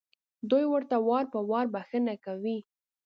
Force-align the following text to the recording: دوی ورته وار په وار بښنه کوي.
دوی 0.49 0.63
ورته 0.71 0.95
وار 1.07 1.25
په 1.33 1.39
وار 1.49 1.65
بښنه 1.73 2.15
کوي. 2.25 2.57